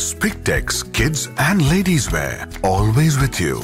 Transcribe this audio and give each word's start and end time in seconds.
Spictex 0.00 0.82
Kids 0.90 1.28
and 1.38 1.60
Ladies 1.62 2.10
Wear. 2.10 2.48
Always 2.64 3.18
with 3.18 3.38
you. 3.38 3.56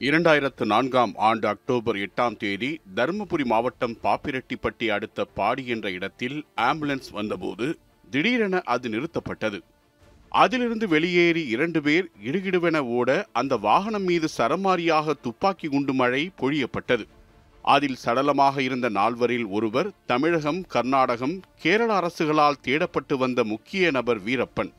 இரண்டாயிரத்து 0.00 0.64
நான்காம் 0.64 1.12
ஆண்டு 1.28 1.46
அக்டோபர் 1.46 1.96
எட்டாம் 1.98 2.36
தேதி 2.36 2.68
தருமபுரி 2.96 3.44
மாவட்டம் 3.44 3.96
பாப்பிரெட்டிப்பட்டி 4.02 4.86
அடுத்த 4.88 5.24
பாடி 5.38 5.64
என்ற 5.66 5.88
இடத்தில் 5.90 6.38
ஆம்புலன்ஸ் 6.68 7.10
வந்தபோது 7.10 7.66
திடீரென 8.10 8.60
அது 8.66 8.88
நிறுத்தப்பட்டது 8.88 9.58
அதிலிருந்து 10.30 10.88
வெளியேறி 10.88 11.46
இரண்டு 11.46 11.82
பேர் 11.82 12.10
இடுகிடுவென 12.24 12.78
ஓட 12.78 13.26
அந்த 13.32 13.56
வாகனம் 13.56 14.02
மீது 14.02 14.28
சரமாரியாக 14.36 15.12
துப்பாக்கி 15.22 15.68
குண்டு 15.68 15.92
மழை 15.92 16.30
பொழியப்பட்டது. 16.40 17.06
அதில் 17.62 17.96
சடலமாக 18.04 18.58
இருந்த 18.58 18.90
நால்வரில் 18.90 19.44
ஒருவர் 19.48 19.90
தமிழகம் 20.06 20.62
கர்நாடகம் 20.62 21.40
கேரள 21.58 21.98
அரசுகளால் 21.98 22.60
தேடப்பட்டு 22.64 23.16
வந்த 23.18 23.44
முக்கிய 23.44 23.90
நபர் 23.90 24.24
வீரப்பன். 24.24 24.72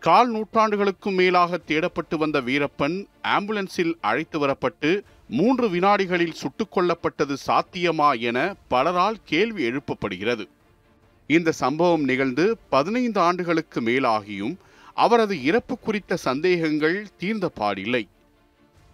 கால் 0.00 0.34
நூற்றாண்டுகளுக்கும் 0.34 1.14
மேலாக 1.14 1.60
தேடப்பட்டு 1.66 2.18
வந்த 2.18 2.40
வீரப்பன் 2.40 3.06
ஆம்புலன்ஸில் 3.22 3.94
அழைத்து 4.00 4.46
வரப்பட்டு 4.46 5.02
மூன்று 5.28 5.68
வினாடிகளில் 5.68 6.32
சுட்டுக் 6.32 6.78
கொல்லப்பட்டது 6.78 7.36
சாத்தியமா 7.46 8.20
என 8.20 8.54
பலரால் 8.70 9.20
கேள்வி 9.24 9.70
எழுப்பப்படுகிறது. 9.70 10.48
இந்த 11.26 11.52
சம்பவம் 11.52 12.04
நிகழ்ந்து 12.04 12.58
பதினைந்து 12.68 13.20
ஆண்டுகளுக்கு 13.20 13.80
மேலாகியும் 13.80 14.56
அவரது 14.94 15.44
இறப்பு 15.44 15.78
குறித்த 15.78 16.16
சந்தேகங்கள் 16.16 17.06
தீர்ந்த 17.18 17.50
பாடில்லை 17.60 18.08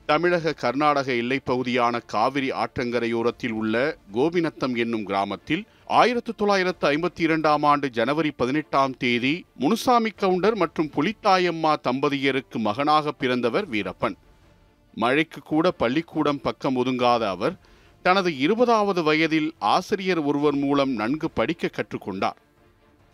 தமிழக 0.07 0.53
கர்நாடக 0.53 1.13
எல்லைப் 1.13 1.45
பகுதியான 1.45 1.99
காவிரி 1.99 2.51
ஆற்றங்கரையோரத்தில் 2.51 3.51
உள்ள 3.51 3.97
கோபிநத்தம் 4.13 4.77
என்னும் 4.77 5.05
கிராமத்தில் 5.05 5.65
ஆயிரத்து 5.87 6.35
தொள்ளாயிரத்து 6.35 6.91
ஐம்பத்தி 6.93 7.21
இரண்டாம் 7.21 7.63
ஆண்டு 7.63 7.91
ஜனவரி 7.91 8.31
பதினெட்டாம் 8.31 8.97
தேதி 8.97 9.45
முனுசாமி 9.55 10.11
கவுண்டர் 10.11 10.57
மற்றும் 10.57 10.91
புலித்தாயம்மா 10.97 11.75
தம்பதியருக்கு 11.83 12.57
மகனாக 12.57 13.13
பிறந்தவர் 13.13 13.71
வீரப்பன். 13.71 14.15
மழைக்கு 14.95 15.41
கூட 15.41 15.71
பள்ளிக்கூடம் 15.71 16.41
பக்கம் 16.41 16.77
ஒதுங்காத 16.77 17.27
அவர் 17.29 17.59
தனது 18.03 18.39
இருபதாவது 18.39 19.03
வயதில் 19.03 19.55
ஆசிரியர் 19.59 20.19
ஒருவர் 20.19 20.55
மூலம் 20.55 20.91
நன்கு 20.91 21.31
படிக்க 21.31 21.71
கற்றுக்கொண்டார். 21.73 22.39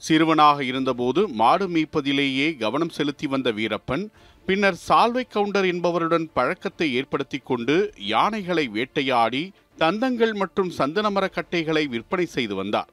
சிறுவனாக 0.03 0.65
இருந்தபோது 0.65 1.29
மாடு 1.41 1.67
மீட்பதிலேயே 1.69 2.49
கவனம் 2.57 2.89
செலுத்தி 2.89 3.27
வந்த 3.27 3.51
வீரப்பன் 3.53 4.05
பின்னர் 4.47 4.79
சால்வை 4.89 5.25
கவுண்டர் 5.29 5.67
என்பவருடன் 5.67 6.27
பழக்கத்தை 6.35 6.89
ஏற்படுத்தி 6.95 7.39
கொண்டு 7.39 7.77
யானைகளை 7.97 8.67
வேட்டையாடி 8.69 9.43
தந்தங்கள் 9.79 10.35
மற்றும் 10.35 10.71
சந்தனமர 10.79 11.25
கட்டைகளை 11.29 11.83
விற்பனை 11.87 12.27
செய்து 12.27 12.55
வந்தார். 12.55 12.91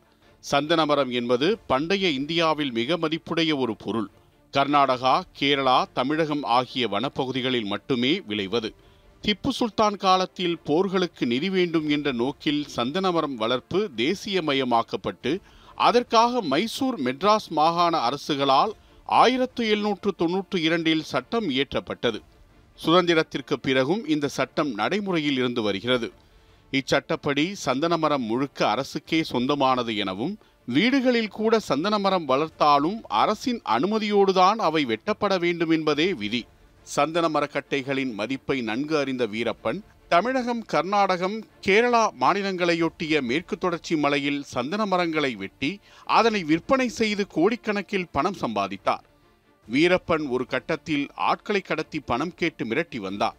சந்தனமரம் 0.51 1.11
என்பது 1.11 1.47
பண்டைய 1.67 2.09
இந்தியாவில் 2.09 2.71
மிக 2.71 2.97
மதிப்புடைய 2.97 3.51
ஒரு 3.57 3.75
பொருள். 3.75 4.09
கர்நாடகா 4.53 5.13
கேரளா 5.39 5.77
தமிழகம் 5.93 6.43
ஆகிய 6.57 6.87
வனப்பகுதிகளில் 6.87 7.65
மட்டுமே 7.65 8.13
விளைவது. 8.27 8.69
திப்பு 9.23 9.49
சுல்தான் 9.49 9.97
காலத்தில் 9.97 10.57
போர்களுக்கு 10.65 11.25
நிதி 11.25 11.49
வேண்டும் 11.49 11.89
என்ற 11.89 12.11
நோக்கில் 12.11 12.63
சந்தனமரம் 12.75 13.35
வளர்ப்பு 13.35 13.79
தேசியமயமாக்கப்பட்டு 13.97 15.31
அதற்காக 15.75 16.41
மைசூர் 16.41 17.01
மெட்ராஸ் 17.01 17.47
மாகாண 17.49 18.09
அரசுகளால் 18.09 18.71
ஆயிரத்து 19.05 19.67
எழுநூற்று 19.67 20.13
தொன்னூற்று 20.13 20.61
இரண்டில் 20.61 21.03
சட்டம் 21.03 21.49
இயற்றப்பட்டது. 21.49 22.21
சுதந்திரத்திற்கு 22.85 23.53
பிறகும் 23.61 24.07
இந்த 24.07 24.27
சட்டம் 24.27 24.73
நடைமுறையில் 24.73 25.37
இருந்து 25.37 25.61
வருகிறது. 25.61 26.11
இச்சட்டப்படி 26.71 27.53
சந்தனமரம் 27.65 28.25
முழுக்க 28.25 28.65
அரசுக்கே 28.65 29.21
சொந்தமானது 29.21 29.97
எனவும் 29.97 30.37
வீடுகளில் 30.65 31.27
கூட 31.27 31.59
சந்தனமரம் 31.69 32.25
வளர்த்தாலும் 32.25 33.01
அரசின் 33.07 33.61
அனுமதியோடுதான் 33.69 34.55
அவை 34.55 34.85
வெட்டப்பட 34.85 35.39
வேண்டும் 35.39 35.69
என்பதே 35.69 36.13
விதி. 36.13 36.45
சந்தன 36.83 37.29
மரக்கட்டைகளின் 37.29 38.13
மதிப்பை 38.13 38.61
நன்கு 38.61 38.97
அறிந்த 38.97 39.27
வீரப்பன் 39.27 39.81
தமிழகம் 40.13 40.65
கர்நாடகம் 40.65 41.43
கேரளா 41.67 42.01
மாநிலங்களையொட்டிய 42.19 43.21
மேற்கு 43.21 43.57
தொடர்ச்சி 43.57 43.95
மலையில் 43.95 44.43
சந்தன 44.43 44.85
மரங்களை 44.85 45.35
வெட்டி 45.35 45.79
அதனை 46.05 46.43
விற்பனை 46.43 46.87
செய்து 46.87 47.27
கோடிக்கணக்கில் 47.35 48.05
பணம் 48.11 48.35
சம்பாதித்தார். 48.41 49.05
வீரப்பன் 49.71 50.29
ஒரு 50.29 50.45
கட்டத்தில் 50.45 51.09
ஆட்களை 51.15 51.61
கடத்தி 51.61 51.99
பணம் 51.99 52.33
கேட்டு 52.35 52.65
மிரட்டி 52.65 52.97
வந்தார். 52.97 53.35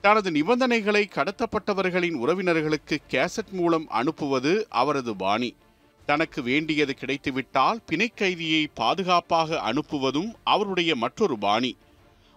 தனது 0.00 0.30
நிபந்தனைகளை 0.30 1.08
கடத்தப்பட்டவர்களின் 1.14 2.14
உறவினர்களுக்கு 2.14 2.98
கேசட் 3.10 3.50
மூலம் 3.50 3.88
அனுப்புவது 3.88 4.66
அவரது 4.68 5.16
பாணி. 5.16 5.56
தனக்கு 6.06 6.42
வேண்டியது 6.42 6.94
கிடைத்துவிட்டால் 6.94 7.80
பிணைக்கைதியை 7.90 8.66
பாதுகாப்பாக 8.74 9.72
அனுப்புவதும் 9.72 10.32
அவருடைய 10.44 10.96
மற்றொரு 10.96 11.38
பாணி. 11.38 11.76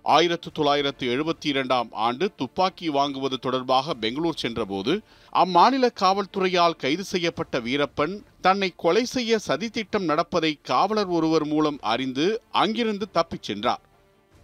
ஆயிரத்து 0.03 0.51
தொள்ளாயிரத்து 0.51 1.07
எழுபத்தி 1.07 1.45
இரண்டாம் 1.45 1.89
ஆண்டு 1.91 2.31
துப்பாக்கி 2.35 2.89
வாங்குவது 2.89 3.33
தொடர்பாக 3.33 3.93
பெங்களூர் 3.93 4.35
சென்றபோது 4.35 5.01
அம்மாநில 5.33 5.89
காவல்துறையால் 6.01 6.75
கைது 6.75 7.03
செய்யப்பட்ட 7.03 7.59
வீரப்பன் 7.59 8.23
தன்னை 8.41 8.73
கொலை 8.75 9.05
செய்ய 9.05 9.39
சதித்திட்டம் 9.47 10.03
நடப்பதை 10.03 10.59
காவலர் 10.61 11.05
ஒருவர் 11.05 11.45
மூலம் 11.45 11.77
அறிந்து 11.81 12.41
அங்கிருந்து 12.51 13.11
தப்பிச் 13.11 13.43
சென்றார். 13.43 13.81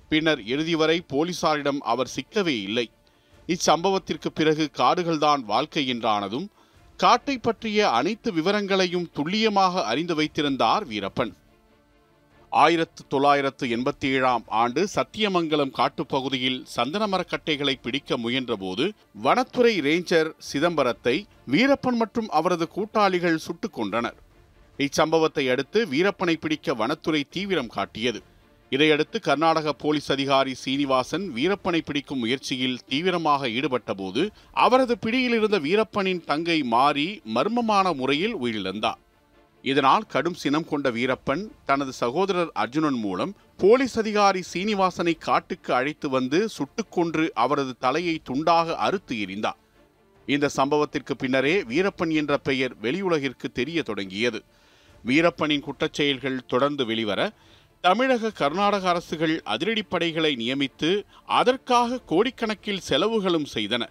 பின்னர் 0.10 0.44
இறுதி 0.44 0.76
வரை 0.76 1.04
போலீசாரிடம் 1.14 1.78
அவர் 1.78 2.12
சிக்கவே 2.16 2.56
இல்லை. 2.62 2.92
இச்சம்பவத்திற்கு 3.48 4.30
பிறகு 4.34 4.70
காடுகள்தான் 4.78 5.44
வாழ்க்கை 5.44 5.94
என்றானதும் 5.94 6.48
காட்டை 6.98 7.38
பற்றிய 7.38 7.90
அனைத்து 7.90 8.34
விவரங்களையும் 8.34 9.10
துல்லியமாக 9.14 9.84
அறிந்து 9.84 10.16
வைத்திருந்தார் 10.16 10.88
வீரப்பன். 10.88 11.34
ஆயிரத்து 12.50 13.08
தொள்ளாயிரத்து 13.08 13.68
எண்பத்தி 13.68 14.06
ஏழாம் 14.06 14.44
ஆண்டு 14.48 14.88
சத்தியமங்கலம் 14.96 15.74
காட்டுப்பகுதியில் 15.78 16.66
சந்தனமரக்கட்டைகளை 16.76 17.74
பிடிக்க 17.82 18.18
முயன்றபோது 18.18 18.92
வனத்துறை 19.24 19.82
ரேஞ்சர் 19.82 20.32
சிதம்பரத்தை 20.54 21.26
வீரப்பன் 21.52 21.96
மற்றும் 21.96 22.30
அவரது 22.30 22.68
கூட்டாளிகள் 22.68 23.38
சுட்டுக் 23.38 23.80
கொன்றனர். 23.80 24.18
இச்சம்பவத்தை 24.78 25.50
அடுத்து 25.50 25.86
வீரப்பனை 25.86 26.34
பிடிக்க 26.34 26.74
வனத்துறை 26.74 27.24
தீவிரம் 27.30 27.68
காட்டியது. 27.68 28.22
இதையடுத்து 28.70 29.20
கர்நாடக 29.20 29.74
போலீஸ் 29.74 30.12
அதிகாரி 30.12 30.54
சீனிவாசன் 30.54 31.32
வீரப்பனை 31.36 31.80
பிடிக்கும் 31.86 32.20
முயற்சியில் 32.20 32.80
தீவிரமாக 32.88 33.48
ஈடுபட்டபோது 33.48 34.30
அவரது 34.54 34.98
பிடியில் 34.98 35.34
இருந்த 35.34 35.60
வீரப்பனின் 35.60 36.24
தங்கை 36.26 36.64
மாறி 36.64 37.22
மர்மமான 37.36 37.94
முறையில் 37.94 38.38
உயிரிழந்தார். 38.38 39.00
இதனால் 39.62 40.06
கடும் 40.06 40.34
சினம் 40.34 40.68
கொண்ட 40.68 40.92
வீரப்பன் 40.92 41.52
தனது 41.66 41.92
சகோதரர் 41.94 42.52
அர்ஜுனன் 42.54 43.00
மூலம் 43.06 43.36
போலீஸ் 43.58 43.98
அதிகாரி 44.00 44.44
சீனிவாசனை 44.54 45.18
காட்டுக்கு 45.18 45.74
அழைத்து 45.74 46.10
வந்து 46.10 46.50
சுட்டுக்கொன்று 46.58 47.30
அவரது 47.34 47.76
தலையை 47.80 48.22
துண்டாக 48.30 48.76
அறுத்து 48.76 49.16
எறிந்தார். 49.16 49.60
இந்த 50.26 50.50
சம்பவத்திற்கு 50.58 51.14
பின்னரே 51.18 51.62
வீரப்பன் 51.62 52.14
என்ற 52.14 52.38
பெயர் 52.38 52.74
வெளியுலகிற்கு 52.82 53.48
தெரிய 53.54 53.82
தொடங்கியது. 53.84 54.44
வீரப்பனின் 55.06 55.66
குற்றச்செயல்கள் 55.68 56.40
தொடர்ந்து 56.48 56.86
வெளிவர 56.86 57.32
தமிழக 57.82 58.32
கர்நாடக 58.32 58.90
அரசுகள் 58.90 59.42
அதிரடிப்படைகளை 59.46 60.32
நியமித்து 60.36 61.04
அதற்காக 61.26 62.00
கோடிக்கணக்கில் 62.08 62.86
செலவுகளும் 62.90 63.48
செய்தன. 63.54 63.84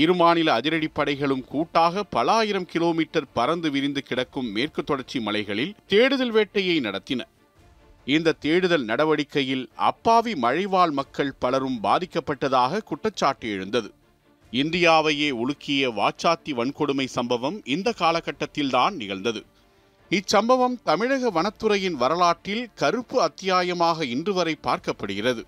இரு 0.00 0.14
மாநில 0.14 0.58
அதிரடிப்படைகளும் 0.58 1.44
கூட்டாக 1.44 2.02
பல 2.04 2.32
ஆயிரம் 2.32 2.66
கிலோமீட்டர் 2.66 3.32
பறந்து 3.32 3.70
விரிந்து 3.70 4.02
கிடக்கும் 4.02 4.48
மேற்கு 4.52 4.84
தொடர்ச்சி 4.84 5.20
மலைகளில் 5.20 5.74
தேடுதல் 5.86 6.30
வேட்டையை 6.30 6.80
நடத்தின. 6.80 7.20
இந்த 8.04 8.32
தேடுதல் 8.32 8.84
நடவடிக்கையில் 8.84 9.70
அப்பாவி 9.74 10.32
மழைவாழ் 10.32 10.90
மக்கள் 10.90 11.32
பலரும் 11.38 11.78
பாதிக்கப்பட்டதாக 11.82 12.80
குற்றச்சாட்டு 12.80 13.50
எழுந்தது. 13.50 13.94
இந்தியாவையே 14.52 15.30
உலுக்கிய 15.44 15.92
வாச்சாத்தி 16.00 16.52
வன்கொடுமை 16.52 17.04
சம்பவம் 17.04 17.60
இந்த 17.64 17.94
காலகட்டத்தில்தான் 17.98 18.90
நிகழ்ந்தது. 18.90 19.42
இச்சம்பவம் 20.10 20.76
தமிழக 20.84 21.30
வனத்துறையின் 21.30 21.98
வரலாற்றில் 22.02 22.68
கருப்பு 22.74 23.20
அத்தியாயமாக 23.20 24.04
இன்று 24.04 24.34
வரை 24.34 24.56
பார்க்கப்படுகிறது. 24.62 25.44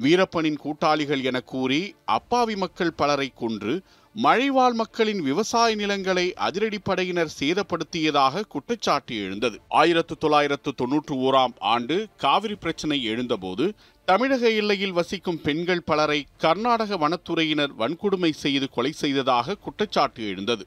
வீரப்பனின் 0.00 0.58
கூட்டாளிகள் 0.58 1.22
என 1.24 1.40
கூறி 1.40 1.94
அப்பாவி 2.04 2.56
மக்கள் 2.56 2.92
பலரை 2.92 3.32
கொன்று 3.34 3.82
மழைவாழ் 4.14 4.72
மக்களின் 4.72 5.20
விவசாய 5.20 5.74
நிலங்களை 5.74 6.34
அதிரடிப்படையினர் 6.36 7.34
சேதப்படுத்தியதாக 7.38 8.42
குற்றச்சாட்டு 8.48 9.16
எழுந்தது. 9.24 9.60
ஆயிரத்து 9.68 10.18
தொள்ளாயிரத்து 10.18 10.74
தொன்னூற்று 10.74 11.16
ஓராம் 11.16 11.54
ஆண்டு 11.58 12.08
காவிரி 12.16 12.54
பிரச்சனை 12.54 13.04
எழுந்தபோது 13.04 13.74
தமிழக 14.04 14.50
எல்லையில் 14.50 14.92
வசிக்கும் 14.92 15.40
பெண்கள் 15.40 15.82
பலரை 15.82 16.26
கர்நாடக 16.38 16.96
வனத்துறையினர் 16.96 17.74
வன்கொடுமை 17.78 18.30
செய்து 18.30 18.68
கொலை 18.70 18.92
செய்ததாக 18.92 19.54
குற்றச்சாட்டு 19.54 20.28
எழுந்தது. 20.28 20.66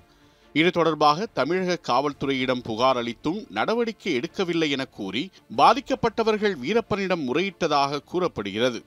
இது 0.54 0.72
தொடர்பாக 0.72 1.26
தமிழக 1.34 1.80
காவல்துறையிடம் 1.88 2.64
புகார் 2.64 2.98
அளித்தும் 2.98 3.46
நடவடிக்கை 3.50 4.16
எடுக்கவில்லை 4.16 4.70
என 4.70 4.86
கூறி 4.86 5.30
பாதிக்கப்பட்டவர்கள் 5.58 6.56
வீரப்பனிடம் 6.64 7.28
முறையிட்டதாக 7.28 8.04
கூறப்படுகிறது. 8.04 8.82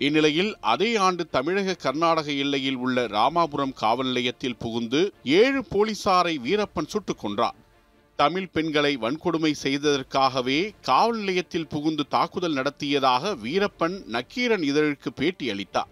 இந்நிலையில் 0.00 0.56
அதே 0.60 0.96
ஆண்டு 0.96 1.28
தமிழக 1.28 1.74
கர்நாடக 1.74 2.32
எல்லையில் 2.32 2.76
உள்ள 2.76 3.06
ராமாபுரம் 3.06 3.72
காவல் 3.72 4.06
நிலையத்தில் 4.06 4.56
புகுந்து 4.56 5.00
ஏழு 5.24 5.64
போலீசாரை 5.70 6.34
வீரப்பன் 6.44 6.86
சுட்டுக் 6.86 7.24
கொன்றார் 7.24 7.56
தமிழ் 8.16 8.48
பெண்களை 8.48 8.96
வன்கொடுமை 8.96 9.52
செய்ததற்காகவே 9.62 10.70
காவல் 10.82 11.18
நிலையத்தில் 11.18 11.66
புகுந்து 11.66 12.06
தாக்குதல் 12.08 12.52
நடத்தியதாக 12.52 13.32
வீரப்பன் 13.34 13.96
நக்கீரன் 14.06 14.64
இதழுக்கு 14.70 15.10
பேட்டி 15.14 15.50
அளித்தார். 15.50 15.90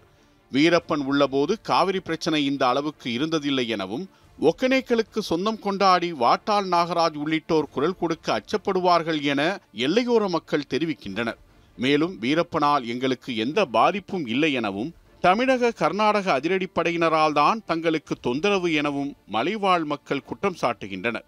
வீரப்பன் 0.51 1.03
உள்ளபோது 1.09 1.55
காவிரி 1.61 1.99
பிரச்சனை 1.99 2.45
இந்த 2.45 2.67
அளவுக்கு 2.67 3.09
இருந்ததில்லை 3.17 3.67
எனவும் 3.67 4.09
ஒக்கனேக்களுக்கு 4.41 5.19
சொந்தம் 5.19 5.59
கொண்டாடி 5.59 6.13
வாட்டாள் 6.13 6.67
நாகராஜ் 6.67 7.15
உள்ளிட்டோர் 7.15 7.69
குரல் 7.69 7.99
கொடுக்க 7.99 8.41
அச்சப்படுவார்கள் 8.41 9.21
என 9.21 9.61
எல்லையோர 9.75 10.29
மக்கள் 10.29 10.69
தெரிவிக்கின்றனர். 10.69 11.39
மேலும் 11.83 12.15
வீரப்பனால் 12.23 12.85
எங்களுக்கு 12.93 13.31
எந்த 13.45 13.59
பாதிப்பும் 13.75 14.25
இல்லை 14.33 14.51
எனவும் 14.59 14.93
தமிழக 15.25 15.71
கர்நாடக 15.81 16.27
அதிரடிப்படையினரால் 16.37 17.35
தான் 17.39 17.59
தங்களுக்கு 17.65 18.13
தொந்தரவு 18.27 18.69
எனவும் 18.81 19.11
மலைவாழ் 19.35 19.85
மக்கள் 19.91 20.27
குற்றம் 20.29 20.57
சாட்டுகின்றனர். 20.61 21.27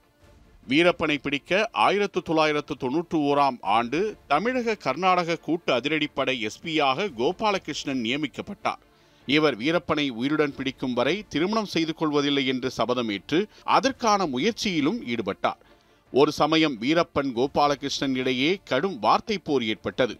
வீரப்பனை 0.67 1.17
பிடிக்க 1.21 1.51
ஆயிரத்து 1.85 2.19
தொள்ளாயிரத்து 2.21 2.73
தொன்னூற்று 2.77 3.17
ஓராம் 3.29 3.57
ஆண்டு 3.77 3.99
தமிழக 4.27 4.75
கர்நாடக 4.85 5.39
கூட்டு 5.47 5.71
அதிரடிப்படை 5.77 6.35
எஸ்பியாக 6.47 7.07
கோபாலகிருஷ்ணன் 7.19 8.01
நியமிக்கப்பட்டார். 8.05 8.81
இவர் 9.27 9.55
வீரப்பனை 9.57 10.05
உயிருடன் 10.19 10.55
பிடிக்கும் 10.57 10.93
வரை 10.93 11.15
திருமணம் 11.29 11.71
செய்து 11.73 11.93
கொள்வதில்லை 11.95 12.45
என்று 12.53 12.69
சபதமேற்று 12.77 13.39
அதற்கான 13.77 14.25
முயற்சியிலும் 14.25 14.99
ஈடுபட்டார். 15.13 15.59
ஒரு 16.13 16.31
சமயம் 16.31 16.75
வீரப்பன் 16.81 17.31
கோபாலகிருஷ்ணன் 17.35 18.15
இடையே 18.15 18.51
கடும் 18.71 18.97
வார்த்தை 18.99 19.37
போர் 19.37 19.65
ஏற்பட்டது. 19.73 20.15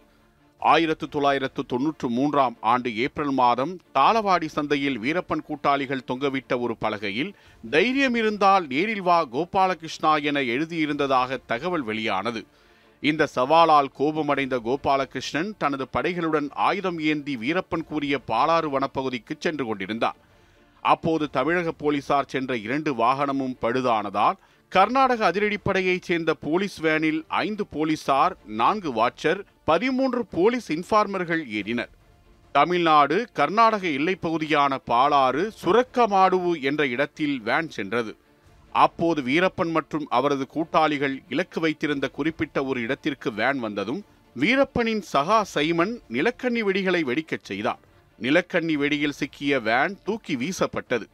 ஆயிரத்து 0.70 1.08
தொள்ளாயிரத்து 1.08 1.62
தொன்னூற்று 1.66 2.08
மூன்றாம் 2.08 2.56
ஆண்டு 2.60 2.96
ஏப்ரல் 2.96 3.32
மாதம் 3.32 3.72
தாளவாடி 3.94 4.48
சந்தையில் 4.56 4.98
வீரப்பன் 4.98 5.44
கூட்டாளிகள் 5.46 6.04
தொங்கவிட்ட 6.10 6.58
ஒரு 6.60 6.74
பலகையில் 6.80 7.32
தைரியம் 7.70 8.14
இருந்தால் 8.14 8.66
நேரில் 8.66 9.00
வா 9.00 9.18
கோபாலகிருஷ்ணா 9.32 10.12
என 10.22 10.40
எழுதியிருந்ததாக 10.54 11.38
தகவல் 11.46 11.82
வெளியானது. 11.82 12.42
இந்த 13.00 13.28
சவாலால் 13.36 13.90
கோபமடைந்த 13.92 14.56
கோபாலகிருஷ்ணன் 14.66 15.50
தனது 15.58 15.86
படைகளுடன் 15.92 16.48
ஆயுதம் 16.68 17.00
ஏந்தி 17.00 17.36
வீரப்பன் 17.36 17.84
கூறிய 17.84 18.20
பாலாறு 18.26 18.70
வனப்பகுதிக்கு 18.74 19.36
சென்று 19.38 19.64
கொண்டிருந்தார். 19.64 20.18
அப்போது 20.80 21.30
தமிழக 21.30 21.72
போலீசார் 21.72 22.30
சென்ற 22.34 22.56
இரண்டு 22.56 22.94
வாகனமும் 22.94 23.58
பழுதானதால் 23.60 24.38
கர்நாடக 24.72 25.30
அதிரடிப்படையைச் 25.30 26.06
சேர்ந்த 26.08 26.34
போலீஸ் 26.34 26.78
வேனில் 26.80 27.24
ஐந்து 27.28 27.66
போலீசார் 27.66 28.36
நான்கு 28.60 28.92
வாட்சர் 28.92 29.40
பதிமூன்று 29.64 30.26
போலீஸ் 30.26 30.72
இன்ஃபார்மர்கள் 30.72 31.44
ஏறினர். 31.48 31.88
தமிழ்நாடு 32.52 33.28
கர்நாடக 33.32 33.88
எல்லைப் 33.88 34.20
பகுதியான 34.20 34.80
பாலாறு 34.86 35.50
சுரக்கமாடுவு 35.64 36.62
என்ற 36.62 36.86
இடத்தில் 36.86 37.40
வேன் 37.40 37.70
சென்றது. 37.70 38.16
அப்போது 38.72 39.22
வீரப்பன் 39.22 39.70
மற்றும் 39.70 40.06
அவரது 40.08 40.46
கூட்டாளிகள் 40.46 41.22
இலக்கு 41.28 41.60
வைத்திருந்த 41.60 42.08
குறிப்பிட்ட 42.08 42.64
ஒரு 42.64 42.80
இடத்திற்கு 42.80 43.32
வேன் 43.32 43.58
வந்ததும் 43.58 44.04
வீரப்பனின் 44.40 45.02
சகா 45.12 45.42
சைமன் 45.42 46.00
நிலக்கண்ணி 46.10 46.62
வெடிகளை 46.62 47.02
வெடிக்கச் 47.02 47.44
செய்தார். 47.44 47.78
நிலக்கண்ணி 48.22 48.72
வெடியில் 48.72 49.12
சிக்கிய 49.12 49.60
வேன் 49.60 49.98
தூக்கி 50.04 50.36
வீசப்பட்டது. 50.36 51.06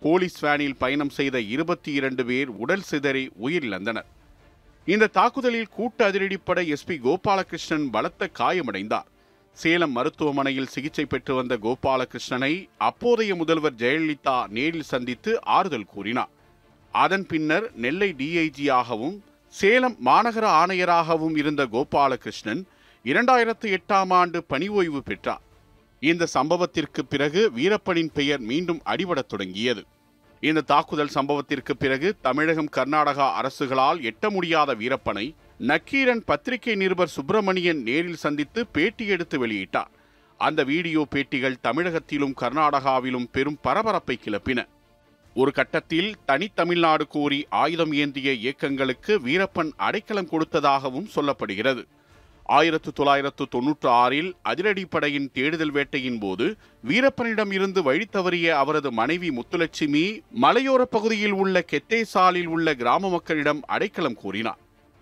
போலீஸ் 0.00 0.38
வேனில் 0.38 0.76
பயணம் 0.76 1.10
செய்த 1.10 1.40
இருபத்தி 1.40 1.92
இரண்டு 1.92 2.26
பேர் 2.26 2.48
உடல் 2.48 2.80
சிதறி 2.80 3.30
உயிரிழந்தனர். 3.42 4.04
இந்த 4.92 5.06
தாக்குதலில் 5.06 5.72
கூட்டு 5.76 6.02
அதிரடிப்படை 6.08 6.62
எஸ்பி 6.74 6.94
கோபாலகிருஷ்ணன் 7.04 7.84
பலத்த 7.90 8.28
காயமடைந்தார். 8.38 9.08
சேலம் 9.52 9.92
மருத்துவமனையில் 9.92 10.66
சிகிச்சை 10.66 11.04
பெற்று 11.04 11.34
வந்த 11.34 11.54
கோபாலகிருஷ்ணனை 11.56 12.68
அப்போதைய 12.78 13.34
முதல்வர் 13.34 13.76
ஜெயலலிதா 13.82 14.48
நேரில் 14.48 14.88
சந்தித்து 14.92 15.32
ஆறுதல் 15.56 15.86
கூறினார். 15.86 16.30
அதன் 16.94 17.26
பின்னர் 17.26 17.66
நெல்லை 17.74 18.10
டிஐஜியாகவும் 18.18 19.16
சேலம் 19.60 19.96
மாநகர 20.04 20.46
ஆணையராகவும் 20.62 21.36
இருந்த 21.36 21.64
கோபாலகிருஷ்ணன் 21.66 22.64
இரண்டாயிரத்து 23.04 23.76
எட்டாம் 23.76 24.12
ஆண்டு 24.20 24.44
பணி 24.44 24.68
ஓய்வு 24.68 25.02
பெற்றார். 25.02 25.44
இந்த 26.00 26.26
சம்பவத்திற்கு 26.34 27.04
பிறகு 27.08 27.50
வீரப்பனின் 27.56 28.12
பெயர் 28.14 28.40
மீண்டும் 28.40 28.82
அடிபடத் 28.86 29.30
தொடங்கியது. 29.32 29.84
இந்த 30.40 30.60
தாக்குதல் 30.60 31.14
சம்பவத்திற்கு 31.14 31.72
பிறகு 31.78 32.16
தமிழகம் 32.20 32.68
கர்நாடகா 32.76 33.26
அரசுகளால் 33.40 33.98
எட்ட 34.00 34.30
முடியாத 34.30 34.74
வீரப்பனை 34.74 35.34
நக்கீரன் 35.58 36.22
பத்திரிகை 36.24 36.74
நிருபர் 36.74 37.12
சுப்பிரமணியன் 37.16 37.82
நேரில் 37.82 38.22
சந்தித்து 38.24 38.66
பேட்டி 38.66 39.06
எடுத்து 39.06 39.46
வெளியிட்டார். 39.46 39.90
அந்த 40.38 40.64
வீடியோ 40.64 41.06
பேட்டிகள் 41.14 41.60
தமிழகத்திலும் 41.62 42.34
கர்நாடகாவிலும் 42.40 43.28
பெரும் 43.32 43.58
பரபரப்பை 43.62 44.18
கிளப்பின. 44.24 44.68
ஒரு 45.34 45.52
கட்டத்தில் 45.52 46.16
தனித்தமிழ்நாடு 46.26 47.04
கோரி 47.08 47.46
ஆயுதம் 47.50 47.92
ஏந்திய 47.92 48.32
இயக்கங்களுக்கு 48.32 49.20
வீரப்பன் 49.24 49.70
அடைக்கலம் 49.76 50.28
கொடுத்ததாகவும் 50.28 51.10
சொல்லப்படுகிறது. 51.14 51.84
ஆயிரத்து 52.44 52.92
தொள்ளாயிரத்து 52.92 53.48
தொன்னூற்று 53.48 53.88
ஆறில் 53.88 54.36
அதிரடிப்படையின் 54.44 55.30
தேடுதல் 55.32 55.72
வேட்டையின் 55.72 56.18
போது 56.18 56.56
வீரப்பனிடம் 56.88 57.52
இருந்து 57.52 57.82
வழி 57.82 58.06
தவறிய 58.12 58.48
அவரது 58.48 58.92
மனைவி 58.92 59.30
முத்துலட்சுமி 59.30 60.20
மலையோர 60.42 60.82
பகுதியில் 60.82 61.32
உள்ள 61.32 61.64
கெத்தேசாலில் 61.72 62.46
உள்ள 62.46 62.74
கிராம 62.74 63.08
மக்களிடம் 63.08 63.62
அடைக்கலம் 63.66 64.18
கோரினார். 64.22 64.60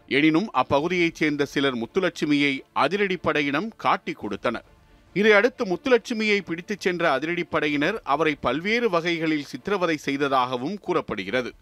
எனினும் 0.08 0.50
அப்பகுதியைச் 0.52 1.14
சேர்ந்த 1.14 1.44
சிலர் 1.44 1.76
முத்துலட்சுமியை 1.76 2.60
அதிரடிப்படையிடம் 2.74 3.68
காட்டிக் 3.76 4.18
கொடுத்தனர். 4.18 4.64
இதையடுத்து 5.12 5.64
முத்துலட்சுமியை 5.64 6.40
பிடித்துச் 6.40 6.80
சென்ற 6.80 7.18
அதிரடிப்படையினர் 7.18 7.98
அவரை 8.04 8.34
பல்வேறு 8.34 8.90
வகைகளில் 8.90 9.44
சித்திரவதை 9.44 9.96
செய்ததாகவும் 9.96 10.78
கூறப்படுகிறது. 10.78 11.52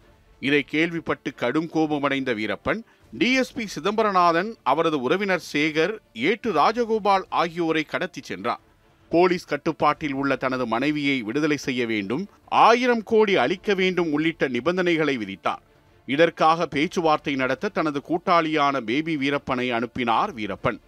இதை 0.41 0.63
கேள்விப்பட்டு 0.63 1.35
கடும் 1.35 1.69
கோபமடைந்த 1.69 2.35
வீரப்பன் 2.35 2.83
டிஎஸ்பி 3.13 3.65
சிதம்பரநாதன் 3.75 4.49
அவரது 4.63 5.01
உறவினர் 5.01 5.45
சேகர் 5.53 5.93
ஏட்டு 6.13 6.53
ராஜகோபால் 6.53 7.25
ஆகியோரை 7.29 7.83
கடத்தி 7.83 8.21
சென்றார். 8.25 8.61
போலீஸ் 9.09 9.45
கட்டுப்பாட்டில் 9.45 10.13
உள்ள 10.13 10.37
தனது 10.37 10.67
மனைவியை 10.67 11.23
விடுதலை 11.23 11.57
செய்ய 11.57 11.87
வேண்டும் 11.87 12.29
ஆயிரம் 12.49 13.03
கோடி 13.03 13.37
அளிக்க 13.37 13.75
வேண்டும் 13.75 14.13
உள்ளிட்ட 14.13 14.49
நிபந்தனைகளை 14.49 15.15
விதித்தார். 15.19 15.63
இதற்காக 16.07 16.67
பேச்சுவார்த்தை 16.67 17.35
நடத்த 17.35 17.69
தனது 17.69 18.03
கூட்டாளியான 18.09 18.81
பேபி 18.81 19.17
வீரப்பனை 19.17 19.71
அனுப்பினார் 19.71 20.35
வீரப்பன். 20.35 20.81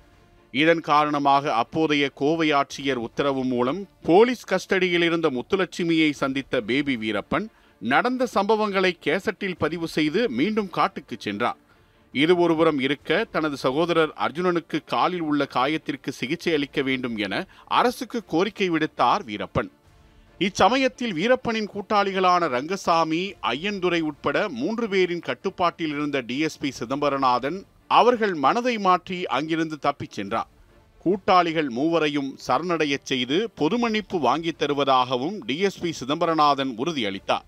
இதன் 0.50 0.80
காரணமாக 0.80 1.54
அப்போதைய 1.54 2.08
கோவை 2.14 2.52
ஆட்சியர் 2.52 3.00
உத்தரவு 3.06 3.44
மூலம் 3.44 3.88
போலீஸ் 4.02 4.44
கஸ்டடியில் 4.52 5.02
இருந்த 5.02 5.30
முத்துலட்சுமியை 5.30 6.10
சந்தித்த 6.10 6.60
பேபி 6.60 6.96
வீரப்பன் 6.96 7.48
நடந்த 7.80 8.26
சம்பவங்களை 8.34 8.92
கேசட்டில் 9.06 9.58
பதிவு 9.58 9.88
செய்து 9.88 10.28
மீண்டும் 10.28 10.70
காட்டுக்கு 10.70 11.16
சென்றார். 11.18 11.58
இது 12.12 12.36
ஒருபுறம் 12.36 12.78
இருக்க 12.78 13.26
தனது 13.32 13.56
சகோதரர் 13.56 14.14
அர்ஜுனனுக்கு 14.16 14.84
காலில் 14.84 15.20
உள்ள 15.20 15.46
காயத்திற்கு 15.54 16.08
சிகிச்சை 16.08 16.52
அளிக்க 16.52 16.82
வேண்டும் 16.82 17.16
என 17.16 17.46
அரசுக்கு 17.66 18.24
கோரிக்கை 18.24 18.70
விடுத்தார் 18.70 19.22
வீரப்பன். 19.26 19.70
இச்சமயத்தில் 20.38 21.12
வீரப்பனின் 21.12 21.68
கூட்டாளிகளான 21.74 22.48
ரங்கசாமி 22.48 23.34
ஐயன்துரை 23.42 24.00
உட்பட 24.00 24.48
மூன்று 24.48 24.88
பேரின் 24.88 25.20
கட்டுப்பாட்டில் 25.20 25.88
இருந்த 25.88 26.22
டிஎஸ்பி 26.22 26.70
சிதம்பரநாதன் 26.78 27.62
அவர்கள் 27.88 28.34
மனதை 28.34 28.78
மாற்றி 28.78 29.26
அங்கிருந்து 29.26 29.78
தப்பிச் 29.78 30.12
சென்றார். 30.12 30.48
கூட்டாளிகள் 30.98 31.68
மூவரையும் 31.68 32.38
சரணடையச் 32.46 33.04
செய்து 33.04 33.50
பொதுமன்னிப்பு 33.54 34.18
வாங்கித் 34.20 34.62
தருவதாகவும் 34.62 35.38
டிஎஸ்பி 35.46 35.92
சிதம்பரநாதன் 36.00 36.74
உறுதியளித்தார். 36.78 37.46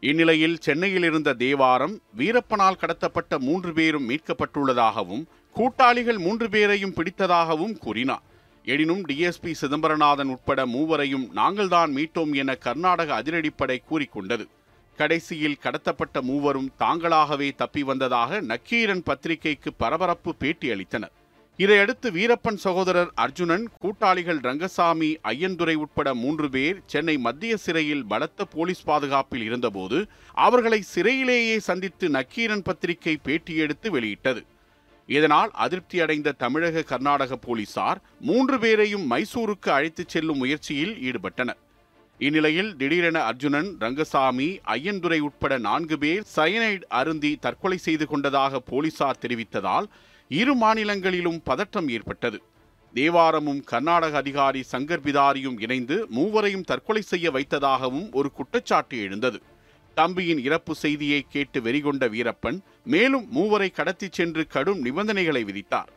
இந்நிலையில் 0.00 0.58
சென்னையில் 0.58 1.02
இருந்த 1.02 1.32
தேவாரம் 1.32 2.00
வீரப்பனால் 2.16 2.78
கடத்தப்பட்ட 2.78 3.38
மூன்று 3.38 3.72
பேரும் 3.72 4.08
மீட்கப்பட்டுள்ளதாகவும் 4.08 5.24
கூட்டாளிகள் 5.52 6.18
மூன்று 6.18 6.48
பேரையும் 6.48 6.94
பிடித்ததாகவும் 6.94 7.78
கூறினார். 7.78 8.22
எனினும் 8.64 9.06
டிஎஸ்பி 9.06 9.54
சிதம்பரநாதன் 9.60 10.30
உட்பட 10.30 10.66
மூவரையும் 10.66 11.36
நாங்கள்தான் 11.36 11.90
மீட்டோம் 11.94 12.34
என 12.34 12.54
கர்நாடக 12.54 13.22
அதிரடிப்படை 13.22 13.78
கூறிக்கொண்டது. 13.90 14.46
கடைசியில் 14.96 15.58
கடத்தப்பட்ட 15.62 16.20
மூவரும் 16.20 16.70
தாங்களாகவே 16.78 17.54
தப்பி 17.56 17.82
வந்ததாக 17.82 18.40
நக்கீரன் 18.40 19.02
பத்திரிகைக்கு 19.02 19.72
பரபரப்பு 19.72 20.34
பேட்டியளித்தனர் 20.40 21.16
இதையடுத்து 21.62 22.08
வீரப்பன் 22.10 22.58
சகோதரர் 22.64 23.08
அர்ஜுனன் 23.14 23.64
கூட்டாளிகள் 23.78 24.40
ரங்கசாமி 24.40 25.08
ஐயந்துரை 25.28 25.74
உட்பட 25.74 26.08
மூன்று 26.14 26.48
பேர் 26.50 26.76
சென்னை 26.86 27.16
மத்திய 27.18 27.56
சிறையில் 27.56 28.04
பலத்த 28.06 28.44
போலீஸ் 28.44 28.82
பாதுகாப்பில் 28.84 29.42
இருந்தபோது 29.42 29.98
அவர்களை 30.46 30.80
சிறையிலேயே 30.94 31.56
சந்தித்து 31.68 32.08
நக்கீரன் 32.08 32.62
பத்திரிகை 32.62 33.14
பேட்டி 33.16 33.54
எடுத்து 33.56 33.90
வெளியிட்டது. 33.90 34.42
இதனால் 35.08 35.50
அதிருப்தி 35.64 36.00
அடைந்த 36.00 36.36
தமிழக 36.42 36.82
கர்நாடக 36.82 37.36
போலீசார் 37.36 38.00
மூன்று 38.20 38.58
பேரையும் 38.58 39.06
மைசூருக்கு 39.10 39.68
அழைத்துச் 39.68 40.08
செல்லும் 40.08 40.36
முயற்சியில் 40.36 40.94
ஈடுபட்டனர். 41.08 41.60
இந்நிலையில் 42.20 42.70
திடீரென 42.76 43.18
அர்ஜுனன் 43.22 43.70
ரங்கசாமி 43.78 44.48
ஐயந்துரை 44.76 45.18
உட்பட 45.18 45.58
நான்கு 45.58 45.98
பேர் 45.98 46.24
சயனைடு 46.36 46.86
அருந்தி 47.00 47.32
தற்கொலை 47.40 47.78
செய்து 47.78 48.06
கொண்டதாக 48.06 48.60
போலீசார் 48.70 49.20
தெரிவித்ததால் 49.22 49.88
இரு 50.28 50.54
மாநிலங்களிலும் 50.54 51.42
பதற்றம் 51.44 51.88
ஏற்பட்டது. 51.88 52.42
தேவாரமும் 52.94 53.60
கர்நாடக 53.64 54.16
அதிகாரி 54.16 54.64
சங்கர் 54.72 55.04
பிதாரியும் 55.04 55.60
இணைந்து 55.60 56.06
மூவரையும் 56.08 56.64
தற்கொலை 56.64 57.02
செய்ய 57.02 57.30
வைத்ததாகவும் 57.30 58.08
ஒரு 58.12 58.32
குற்றச்சாட்டு 58.32 58.98
எழுந்தது. 58.98 59.40
தம்பியின் 59.94 60.38
இறப்பு 60.38 60.74
செய்தியை 60.74 61.26
கேட்டு 61.28 61.60
வெறிகொண்ட 61.60 62.08
வீரப்பன் 62.08 62.58
மேலும் 62.84 63.26
மூவரை 63.34 63.70
கடத்திச் 63.70 64.12
சென்று 64.12 64.46
கடும் 64.46 64.84
நிபந்தனைகளை 64.84 65.44
விதித்தார். 65.44 65.90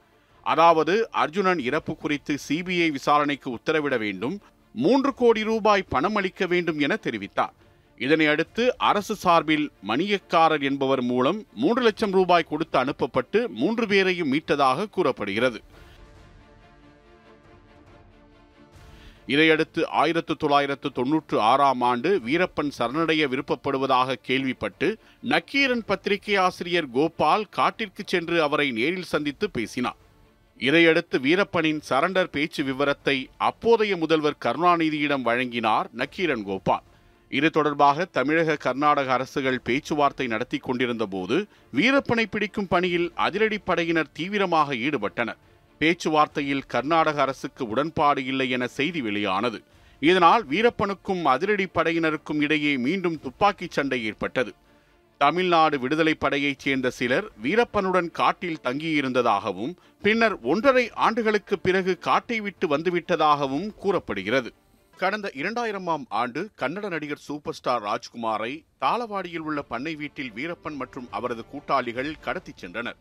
அதாவது 0.43 1.11
அர்ஜுனன் 1.11 1.59
இறப்பு 1.59 1.95
குறித்து 1.95 2.38
சிபிஐ 2.50 2.89
விசாரணைக்கு 2.91 3.50
உத்தரவிட 3.51 3.97
வேண்டும் 3.97 4.41
மூன்று 4.73 5.13
கோடி 5.13 5.43
ரூபாய் 5.43 5.89
பணம் 5.89 6.15
அளிக்க 6.15 6.45
வேண்டும் 6.45 6.79
என 6.79 6.97
தெரிவித்தார். 7.03 7.55
இதனை 8.05 8.25
அடுத்து 8.34 8.63
அரசு 8.89 9.15
சார்பில் 9.24 9.65
மணியக்காரர் 9.89 10.63
என்பவர் 10.70 11.03
மூலம் 11.12 11.39
மூன்று 11.62 11.81
லட்சம் 11.88 12.15
ரூபாய் 12.17 12.50
கொடுத்து 12.51 12.77
அனுப்பப்பட்டு 12.84 13.39
மூன்று 13.62 13.86
பேரையும் 13.91 14.31
மீட்டதாக 14.34 14.88
கூறப்படுகிறது. 14.96 15.60
இதையடுத்து 19.34 19.81
ஆயிரத்து 20.01 20.34
தொள்ளாயிரத்து 20.38 20.88
தொன்னூற்று 20.91 21.38
ஆறாம் 21.50 21.84
ஆண்டு 21.89 22.10
வீரப்பன் 22.25 22.72
சரணடைய 22.77 23.24
விருப்பப்படுவதாக 23.34 24.17
கேள்விப்பட்டு 24.27 24.88
நக்கீரன் 25.34 25.86
பத்திரிகை 25.89 26.36
ஆசிரியர் 26.46 26.89
கோபால் 26.98 27.46
காட்டிற்கு 27.58 28.03
சென்று 28.05 28.38
அவரை 28.48 28.67
நேரில் 28.79 29.12
சந்தித்து 29.13 29.48
பேசினார். 29.58 30.00
இதையடுத்து 30.60 31.20
வீரப்பனின் 31.20 31.81
சரண்டர் 31.89 32.34
பேச்சு 32.36 32.63
விவரத்தை 32.63 33.17
அப்போதைய 33.50 33.96
முதல்வர் 33.98 34.41
கருணாநிதியிடம் 34.46 35.27
வழங்கினார் 35.29 35.89
நக்கீரன் 36.01 36.46
கோபால். 36.50 36.86
இது 37.38 37.50
தொடர்பாக 37.50 38.05
தமிழக 38.17 38.55
கர்நாடக 38.55 39.09
அரசுகள் 39.17 39.59
பேச்சுவார்த்தை 39.67 40.25
நடத்தி 40.27 40.57
கொண்டிருந்த 40.57 41.05
போது 41.05 41.35
வீரப்பனை 41.73 42.25
பிடிக்கும் 42.29 42.67
பணியில் 42.67 43.07
அதிரடிப்படையினர் 43.25 44.13
தீவிரமாக 44.13 44.75
ஈடுபட்டனர். 44.85 45.39
பேச்சுவார்த்தையில் 45.81 46.65
கர்நாடக 46.73 47.21
அரசுக்கு 47.21 47.63
உடன்பாடு 47.67 48.21
இல்லை 48.25 48.47
என 48.50 48.67
செய்தி 48.77 49.01
வெளியானது. 49.01 49.59
இதனால் 50.00 50.43
வீரப்பனுக்கும் 50.45 51.23
அதிரடி 51.25 51.67
படையினருக்கும் 51.73 52.41
இடையே 52.45 52.73
மீண்டும் 52.85 53.17
துப்பாக்கிச் 53.19 53.77
சண்டை 53.77 54.00
ஏற்பட்டது. 54.09 54.51
தமிழ்நாடு 55.21 55.79
விடுதலை 55.79 56.13
படையைச் 56.19 56.63
சேர்ந்த 56.63 56.89
சிலர் 56.89 57.27
வீரப்பனுடன் 57.43 58.09
காட்டில் 58.19 58.63
தங்கியிருந்ததாகவும் 58.63 59.73
பின்னர் 60.01 60.35
ஒன்றரை 60.51 60.85
ஆண்டுகளுக்கு 61.05 61.59
பிறகு 61.59 61.93
காட்டை 62.07 62.39
விட்டு 62.39 62.67
வந்துவிட்டதாகவும் 62.77 63.67
கூறப்படுகிறது. 63.75 64.51
கடந்த 65.01 65.31
இரண்டாயிரமாம் 65.34 66.03
ஆண்டு 66.10 66.50
கன்னட 66.60 66.89
நடிகர் 66.89 67.22
சூப்பர் 67.27 67.53
ஸ்டார் 67.53 67.84
ராஜ்குமாரை 67.84 68.65
தாளவாடியில் 68.81 69.46
உள்ள 69.50 69.62
பண்ணை 69.62 69.96
வீட்டில் 69.96 70.31
வீரப்பன் 70.31 70.75
மற்றும் 70.75 71.08
அவரது 71.12 71.43
கூட்டாளிகள் 71.46 72.20
கடத்திச் 72.22 72.65
சென்றனர். 72.65 72.98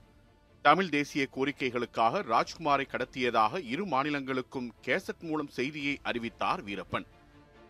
தமிழ் 0.62 0.88
தேசிய 0.88 1.28
கோரிக்கைகளுக்காக 1.36 2.22
ராஜ்குமாரை 2.32 2.86
கடத்தியதாக 2.94 3.60
இரு 3.64 3.84
மாநிலங்களுக்கும் 3.86 4.70
கேசட் 4.86 5.20
மூலம் 5.20 5.48
செய்தியை 5.48 5.98
அறிவித்தார் 6.02 6.64
வீரப்பன். 6.64 7.06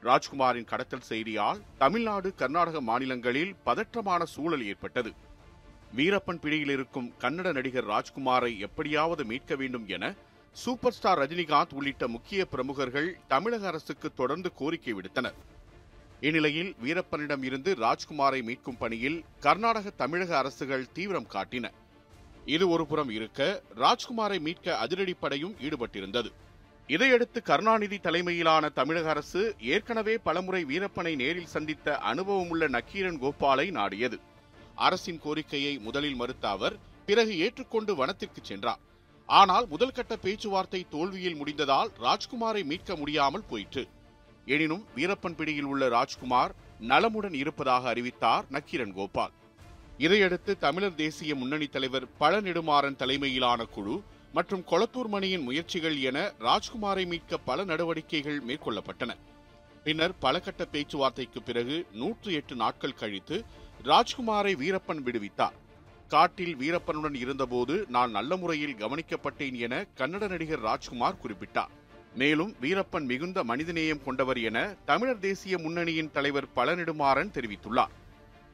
ராஜ்குமாரின் 0.03 0.71
கடத்தல் 0.73 1.09
செய்தியால் 1.09 1.61
தமிழ்நாடு 1.79 2.35
கர்நாடக 2.35 2.81
மாநிலங்களில் 2.81 3.55
பதற்றமான 3.67 4.23
சூழல் 4.23 4.67
ஏற்பட்டது. 4.67 5.13
வீரப்பன் 5.97 6.41
பிடியில் 6.41 6.69
இருக்கும் 6.69 7.13
கன்னட 7.21 7.53
நடிகர் 7.53 7.87
ராஜ்குமாரை 7.87 8.59
எப்படியாவது 8.59 9.25
மீட்க 9.25 9.55
வேண்டும் 9.57 9.87
என 9.87 10.15
சூப்பர் 10.53 10.93
ஸ்டார் 10.93 11.19
ரஜினிகாந்த் 11.19 11.75
உள்ளிட்ட 11.75 12.09
முக்கிய 12.09 12.45
பிரமுகர்கள் 12.45 13.17
தமிழக 13.29 13.67
அரசுக்கு 13.67 14.09
தொடர்ந்து 14.15 14.53
கோரிக்கை 14.53 14.95
விடுத்தனர். 14.95 15.37
இந்நிலையில் 16.21 16.75
வீரப்பனிடம் 16.83 17.43
இருந்து 17.43 17.75
ராஜ்குமாரை 17.75 18.41
மீட்கும் 18.49 18.79
பணியில் 18.79 19.25
கர்நாடக 19.41 19.91
தமிழக 19.91 20.39
அரசுகள் 20.39 20.93
தீவிரம் 20.93 21.29
காட்டின. 21.33 21.71
இது 22.45 22.69
ஒருபுறம் 22.69 23.11
இருக்க 23.11 23.63
ராஜ்குமாரை 23.77 24.41
மீட்க 24.41 24.79
அதிரடிப்படையும் 24.85 25.55
ஈடுபட்டிருந்தது. 25.69 26.33
இதையடுத்து 26.87 27.43
கருணாநிதி 27.43 27.99
தலைமையிலான 27.99 28.69
தமிழக 28.69 29.09
அரசு 29.09 29.55
ஏற்கனவே 29.61 30.19
பலமுறை 30.19 30.63
வீரப்பனை 30.65 31.15
நேரில் 31.15 31.53
சந்தித்த 31.55 31.97
அனுபவமுள்ள 32.13 32.69
நக்கீரன் 32.69 33.21
கோபாலை 33.23 33.71
நாடியது. 33.71 34.21
அரசின் 34.75 35.19
கோரிக்கையை 35.19 35.79
முதலில் 35.79 36.15
மறுத்த 36.15 36.49
அவர் 36.49 36.77
பிறகு 37.07 37.39
ஏற்றுக்கொண்டு 37.39 37.95
வனத்திற்கு 37.95 38.41
சென்றார். 38.43 38.81
ஆனால் 39.39 39.67
முதல் 39.67 39.93
கட்ட 39.93 40.15
பேச்சுவார்த்தை 40.17 40.87
தோல்வியில் 40.91 41.37
முடிந்ததால் 41.41 41.91
ராஜ்குமாரை 42.03 42.63
மீட்க 42.65 42.97
முடியாமல் 42.97 43.45
போயிற்று. 43.51 43.83
எனினும் 44.45 44.85
வீரப்பன் 44.97 45.37
பிடியில் 45.37 45.69
உள்ள 45.73 45.89
ராஜ்குமார் 45.89 46.55
நலமுடன் 46.81 47.35
இருப்பதாக 47.35 47.89
அறிவித்தார் 47.89 48.45
நக்கீரன் 48.51 48.95
கோபால். 48.95 49.35
இதையடுத்து 49.99 50.59
தமிழர் 50.59 50.95
தேசிய 50.95 51.35
முன்னணி 51.35 51.67
தலைவர் 51.67 52.07
பழ 52.19 52.41
நெடுமாறன் 52.41 52.97
தலைமையிலான 52.97 53.65
குழு 53.65 53.97
மற்றும் 54.33 54.65
கொளத்தூர் 54.71 55.11
மணியின் 55.15 55.43
முயற்சிகள் 55.43 55.97
என 56.01 56.19
ராஜ்குமாரை 56.41 57.07
மீட்க 57.07 57.39
பல 57.39 57.65
நடவடிக்கைகள் 57.65 58.41
மேற்கொள்ளப்பட்டன. 58.47 59.15
பின்னர் 59.85 60.19
பல 60.19 60.41
கட்ட 60.41 60.65
பேச்சுவார்த்தைக்கு 60.65 61.43
பிறகு 61.43 61.87
நூற்று 61.93 62.33
எட்டு 62.33 62.55
நாட்கள் 62.55 63.01
கழித்து 63.03 63.45
ராஜ்குமாரை 63.85 64.55
வீரப்பன் 64.63 65.03
விடுவித்தார். 65.05 65.57
காட்டில் 66.13 66.55
வீரப்பனுடன் 66.61 67.17
இருந்தபோது 67.25 67.75
நான் 67.95 68.15
நல்ல 68.17 68.37
முறையில் 68.43 68.79
கவனிக்கப்பட்டேன் 68.83 69.57
என 69.67 69.75
கன்னட 69.99 70.25
நடிகர் 70.33 70.65
ராஜ்குமார் 70.69 71.21
குறிப்பிட்டார். 71.23 71.73
மேலும் 72.21 72.53
வீரப்பன் 72.63 73.07
மிகுந்த 73.11 73.45
மனிதநேயம் 73.51 74.03
கொண்டவர் 74.05 74.41
என 74.49 74.59
தமிழர் 74.91 75.23
தேசிய 75.27 75.59
முன்னணியின் 75.59 76.13
தலைவர் 76.17 76.49
பழநெடுமாறன் 76.57 77.35
தெரிவித்துள்ளார். 77.37 77.95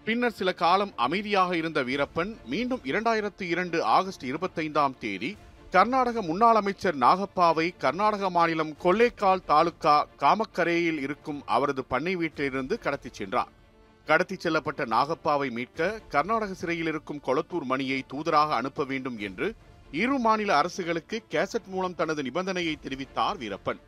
பின்னர் 0.06 0.36
சில 0.40 0.52
காலம் 0.62 0.92
அமைதியாக 1.06 1.56
இருந்த 1.56 1.80
வீரப்பன் 1.82 2.32
மீண்டும் 2.52 2.82
இரண்டாயிரத்து 2.90 3.44
இரண்டு 3.54 3.78
ஆகஸ்ட் 3.96 4.26
இருபத்தைந்தாம் 4.32 4.98
தேதி 5.04 5.30
கர்நாடக 5.70 6.22
முன்னாள் 6.22 6.58
அமைச்சர் 6.60 6.98
நாகப்பாவை 6.98 7.66
கர்நாடக 7.84 8.30
மாநிலம் 8.30 8.76
கொல்லேக்கால் 8.84 9.46
தாலுகா 9.50 9.96
காமக்கரையில் 10.20 11.00
இருக்கும் 11.06 11.40
அவரது 11.46 11.84
பண்ணை 11.84 12.14
வீட்டிலிருந்து 12.16 12.78
கடத்திச் 12.78 13.18
சென்றார். 13.20 13.50
கடத்திச் 14.08 14.46
செல்லப்பட்ட 14.46 14.82
நாகப்பாவை 14.86 15.50
மீட்க 15.50 16.00
கர்நாடக 16.08 16.54
சிறையில் 16.54 16.86
இருக்கும் 16.86 17.22
கொளத்தூர் 17.26 17.64
மணியை 17.64 18.04
தூதராக 18.12 18.50
அனுப்ப 18.50 18.84
வேண்டும் 18.84 19.18
என்று 19.18 19.54
இரு 19.90 20.18
மாநில 20.18 20.56
அரசுகளுக்கு 20.56 21.16
கேசட் 21.30 21.66
மூலம் 21.66 21.94
தனது 21.94 22.22
நிபந்தனையை 22.22 22.74
தெரிவித்தார் 22.82 23.38
வீரப்பன். 23.38 23.80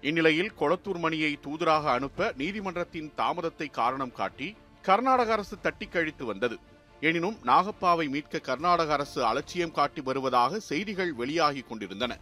இந்நிலையில் 0.00 0.52
கொளத்தூர் 0.60 0.98
மணியை 0.98 1.38
தூதராக 1.46 1.84
அனுப்ப 1.84 2.32
நீதிமன்றத்தின் 2.36 3.12
தாமதத்தை 3.16 3.70
காரணம் 3.70 4.12
காட்டி 4.12 4.56
கர்நாடக 4.82 5.32
அரசு 5.32 5.56
தட்டி 5.60 5.86
கழித்து 5.86 6.24
வந்தது. 6.24 6.58
எனினும் 7.00 7.38
நாகப்பாவை 7.44 8.08
மீட்க 8.08 8.38
கர்நாடக 8.38 8.92
அரசு 8.92 9.24
அலட்சியம் 9.24 9.72
காட்டி 9.72 10.00
வருவதாக 10.00 10.60
செய்திகள் 10.60 11.12
வெளியாகி 11.12 11.60
கொண்டிருந்தன. 11.60 12.18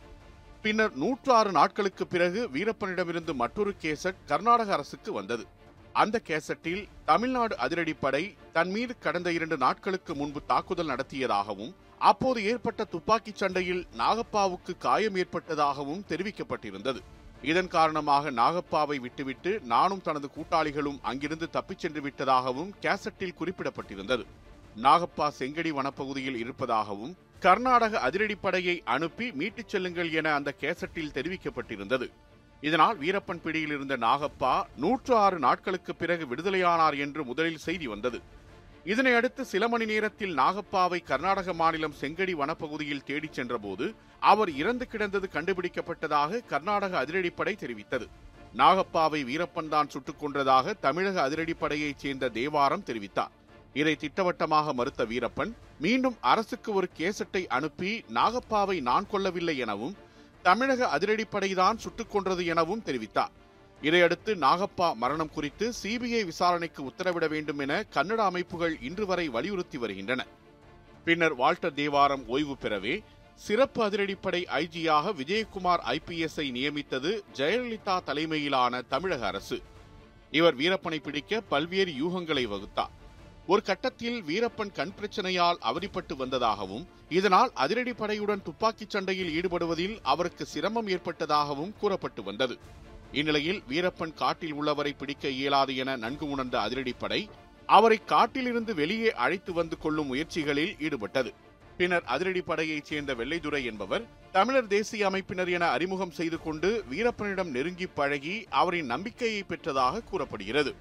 பின்னர் 0.62 0.94
நூற்றாறு 0.94 1.52
நாட்களுக்கு 1.52 2.06
பிறகு 2.06 2.48
வீரப்பனிடமிருந்து 2.52 3.34
மற்றொரு 3.34 3.74
கேசட் 3.82 4.22
கர்நாடக 4.26 4.72
அரசுக்கு 4.72 5.12
வந்தது. 5.12 5.46
அந்த 5.92 6.20
கேசட்டில் 6.28 6.88
தமிழ்நாடு 7.04 7.56
அதிரடிப்படை 7.56 8.34
தன் 8.52 8.70
மீது 8.70 8.98
கடந்த 8.98 9.32
இரண்டு 9.32 9.56
நாட்களுக்கு 9.56 10.14
முன்பு 10.14 10.42
தாக்குதல் 10.46 10.90
நடத்தியதாகவும் 10.90 11.72
அப்போது 11.98 12.44
ஏற்பட்ட 12.44 12.84
துப்பாக்கிச் 12.84 13.36
சண்டையில் 13.36 13.86
நாகப்பாவுக்கு 13.98 14.78
காயம் 14.78 15.14
ஏற்பட்டதாகவும் 15.14 16.04
தெரிவிக்கப்பட்டிருந்தது. 16.08 17.00
இதன் 17.42 17.68
காரணமாக 17.68 18.30
நாகப்பாவை 18.30 19.00
விட்டுவிட்டு 19.00 19.60
நானும் 19.64 20.00
தனது 20.00 20.30
கூட்டாளிகளும் 20.36 20.98
அங்கிருந்து 21.02 21.50
தப்பிச் 21.50 21.78
சென்று 21.78 22.00
விட்டதாகவும் 22.00 22.72
கேசட்டில் 22.80 23.38
குறிப்பிடப்பட்டிருந்தது. 23.40 24.24
நாகப்பா 24.82 25.28
செங்கடி 25.38 25.72
வனப்பகுதியில் 25.72 26.36
இருப்பதாகவும் 26.36 27.16
கர்நாடக 27.40 28.10
அதிரடிப்படையை 28.10 28.80
அனுப்பி 28.84 29.30
மீட்டுச் 29.30 29.68
செல்லுங்கள் 29.68 30.12
என 30.12 30.32
அந்த 30.32 30.54
கேசட்டில் 30.60 31.14
தெரிவிக்கப்பட்டிருந்தது. 31.14 32.10
இதனால் 32.62 32.98
வீரப்பன் 32.98 33.40
பிடியில் 33.44 33.74
இருந்த 33.76 33.96
நாகப்பா 33.96 34.54
நூற்று 34.76 35.16
ஆறு 35.16 35.38
நாட்களுக்கு 35.38 35.94
பிறகு 35.94 36.24
விடுதலையானார் 36.26 36.96
என்று 36.98 37.24
முதலில் 37.24 37.64
செய்தி 37.66 37.86
வந்தது. 37.86 38.20
இதனையடுத்து 38.84 39.40
சில 39.40 39.68
மணி 39.68 39.84
நேரத்தில் 39.84 40.36
நாகப்பாவை 40.36 40.98
கர்நாடக 41.04 41.52
மாநிலம் 41.52 41.96
செங்கடி 42.00 42.34
வனப்பகுதியில் 42.34 43.04
தேடிச் 43.04 43.32
சென்றபோது 43.32 43.94
அவர் 44.20 44.50
இறந்து 44.50 44.86
கிடந்தது 44.86 45.28
கண்டுபிடிக்கப்பட்டதாக 45.32 46.40
கர்நாடக 46.46 47.04
அதிரடிப்படை 47.04 47.54
தெரிவித்தது. 47.62 48.06
நாகப்பாவை 48.56 49.20
வீரப்பன் 49.24 49.68
தான் 49.68 49.88
சுட்டுக் 49.88 50.20
கொன்றதாக 50.22 50.74
தமிழக 50.80 51.28
அதிரடிப்படையைச் 51.28 52.02
சேர்ந்த 52.04 52.28
தேவாரம் 52.28 52.86
தெரிவித்தார். 52.86 53.32
இதை 53.72 53.94
திட்டவட்டமாக 53.94 54.72
மறுத்த 54.72 55.04
வீரப்பன் 55.04 55.52
மீண்டும் 55.78 56.16
அரசுக்கு 56.20 56.74
ஒரு 56.74 56.88
கேசட்டை 56.98 57.46
அனுப்பி 57.46 58.04
நாகப்பாவை 58.14 58.80
நான் 58.80 59.06
கொல்லவில்லை 59.12 59.56
எனவும் 59.56 59.94
தமிழக 60.42 60.98
அதிரடிப்படைதான் 60.98 61.76
சுட்டுக் 61.76 62.10
கொன்றது 62.10 62.46
எனவும் 62.46 62.82
தெரிவித்தார். 62.86 63.32
இதையடுத்து 63.82 64.34
நாகப்பா 64.34 64.94
மரணம் 64.94 65.30
குறித்து 65.30 65.72
சிபிஐ 65.82 66.24
விசாரணைக்கு 66.24 66.82
உத்தரவிட 66.82 67.28
வேண்டும் 67.28 67.58
என 67.58 67.84
கன்னட 67.94 68.16
அமைப்புகள் 68.16 68.80
இன்று 68.80 69.06
வரை 69.06 69.28
வலியுறுத்தி 69.28 69.78
வருகின்றன. 69.78 70.26
பின்னர் 71.04 71.34
வால்டர் 71.34 71.74
தேவாரம் 71.74 72.28
ஓய்வு 72.28 72.56
பெறவே 72.62 73.04
சிறப்பு 73.34 73.86
அதிரடிப்படை 73.86 74.44
ஐஜியாக 74.56 75.12
விஜயகுமார் 75.12 75.96
ஐபிஎஸ்ஐ 75.96 76.50
நியமித்தது 76.50 77.22
ஜெயலலிதா 77.34 78.02
தலைமையிலான 78.02 78.82
தமிழக 78.82 79.26
அரசு. 79.26 79.62
இவர் 80.30 80.56
வீரப்பனை 80.56 81.00
பிடிக்க 81.00 81.40
பல்வேறு 81.40 81.92
யூகங்களை 81.92 82.46
வகுத்தார். 82.46 83.00
ஒரு 83.52 83.62
கட்டத்தில் 83.68 84.18
வீரப்பன் 84.22 84.72
கண் 84.72 84.92
பிரச்சனையால் 84.98 85.58
அவதிப்பட்டு 85.68 86.14
வந்ததாகவும் 86.16 86.84
இதனால் 87.08 87.50
அதிரடி 87.54 87.92
படையுடன் 87.92 88.42
துப்பாக்கிச் 88.42 88.92
சண்டையில் 88.94 89.32
ஈடுபடுவதில் 89.38 89.96
அவருக்கு 90.12 90.44
சிரமம் 90.46 90.88
ஏற்பட்டதாகவும் 90.88 91.72
கூறப்பட்டு 91.80 92.22
வந்தது. 92.22 92.54
இந்நிலையில் 93.12 93.60
வீரப்பன் 93.70 94.14
காட்டில் 94.14 94.52
உள்ளவரை 94.52 94.92
பிடிக்க 94.92 95.34
இயலாது 95.38 95.74
என 95.76 95.96
நன்கு 95.96 96.26
உணர்ந்த 96.30 96.58
அதிரடிப்படை 96.58 97.20
அவரை 97.68 97.98
காட்டிலிருந்து 98.12 98.74
வெளியே 98.74 99.10
அழைத்து 99.24 99.52
வந்து 99.52 99.78
கொள்ளும் 99.78 100.10
முயற்சிகளில் 100.12 100.72
ஈடுபட்டது. 100.86 101.32
பின்னர் 101.76 102.08
அதிரடிப்படையைச் 102.14 102.88
சேர்ந்த 102.92 103.12
வெள்ளைதுரை 103.14 103.62
என்பவர் 103.64 104.06
தமிழர் 104.32 104.72
தேசிய 104.76 105.10
அமைப்பினர் 105.10 105.52
என 105.56 105.66
அறிமுகம் 105.76 106.16
செய்து 106.20 106.40
கொண்டு 106.40 106.70
வீரப்பனிடம் 106.90 107.52
நெருங்கி 107.56 107.86
பழகி 107.98 108.36
அவரின் 108.62 108.90
நம்பிக்கையை 108.94 109.42
பெற்றதாக 109.48 110.04
கூறப்படுகிறது. 110.04 110.72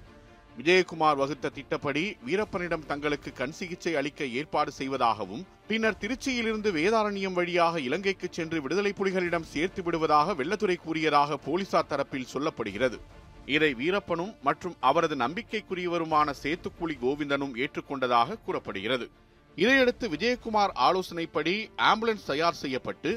விஜயகுமார் 0.58 1.16
வகுத்த 1.16 1.48
திட்டப்படி 1.48 2.02
வீரப்பனிடம் 2.26 2.86
தங்களுக்கு 2.86 3.32
கண் 3.32 3.54
சிகிச்சை 3.58 3.92
அளிக்க 3.94 4.24
ஏற்பாடு 4.24 4.72
செய்வதாகவும் 4.72 5.46
பின்னர் 5.68 5.98
திருச்சியிலிருந்து 6.00 6.70
வேதாரண்யம் 6.78 7.32
வழியாக 7.32 7.80
இலங்கைக்கு 7.80 8.28
சென்று 8.30 8.62
விடுதலை 8.62 8.92
புலிகளிடம் 8.98 9.48
சேர்த்து 9.54 9.82
விடுவதாக 9.82 10.34
வெள்ளத்துறை 10.34 10.76
கூறியதாக 10.76 11.36
போலீசார் 11.36 11.90
தரப்பில் 11.90 12.30
சொல்லப்படுகிறது. 12.34 12.98
இதை 13.46 13.74
வீரப்பனும் 13.74 14.34
மற்றும் 14.42 14.76
அவரது 14.80 15.16
நம்பிக்கைக்குரியவருமான 15.16 16.34
சேத்துக்குழி 16.42 16.96
கோவிந்தனும் 17.02 17.56
ஏற்றுக்கொண்டதாக 17.56 18.38
கூறப்படுகிறது. 18.44 19.08
இதையடுத்து 19.56 20.08
விஜயகுமார் 20.08 20.72
ஆலோசனைப்படி 20.88 21.54
ஆம்புலன்ஸ் 21.76 22.26
தயார் 22.26 22.60
செய்யப்பட்டு 22.62 23.10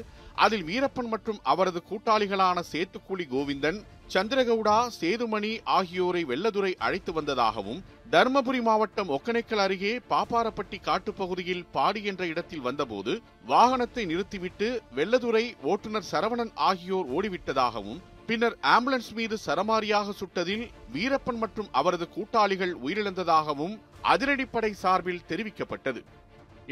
அதில் 0.44 0.64
வீரப்பன் 0.68 1.10
மற்றும் 1.12 1.42
அவரது 1.52 1.80
கூட்டாளிகளான 1.90 2.62
சேத்துக்குழி 2.70 3.24
கோவிந்தன் 3.30 3.78
சந்திரகவுடா 4.14 4.76
சேதுமணி 4.98 5.52
ஆகியோரை 5.76 6.22
வெள்ளதுரை 6.30 6.72
அழைத்து 6.86 7.12
வந்ததாகவும் 7.12 7.80
தருமபுரி 8.12 8.60
மாவட்டம் 8.66 9.12
ஒக்கனைக்கல் 9.16 9.62
அருகே 9.64 9.92
பாப்பாரப்பட்டி 10.10 10.78
காட்டுப்பகுதியில் 10.88 11.64
பாடி 11.76 12.02
என்ற 12.10 12.26
இடத்தில் 12.32 12.66
வந்தபோது 12.66 13.14
வாகனத்தை 13.52 14.04
நிறுத்திவிட்டு 14.12 14.68
வெள்ளதுரை 14.98 15.44
ஓட்டுநர் 15.72 16.10
சரவணன் 16.12 16.52
ஆகியோர் 16.68 17.10
ஓடிவிட்டதாகவும் 17.16 18.02
பின்னர் 18.28 18.56
ஆம்புலன்ஸ் 18.74 19.10
மீது 19.18 19.36
சரமாரியாக 19.46 20.14
சுட்டதில் 20.20 20.64
வீரப்பன் 20.94 21.40
மற்றும் 21.42 21.72
அவரது 21.80 22.08
கூட்டாளிகள் 22.14 22.74
உயிரிழந்ததாகவும் 22.84 23.74
அதிரடிப்படை 24.12 24.72
சார்பில் 24.82 25.26
தெரிவிக்கப்பட்டது. 25.30 26.00